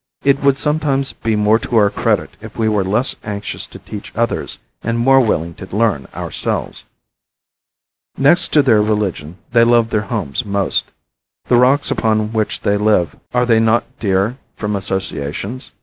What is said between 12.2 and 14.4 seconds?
which they live, are they not dear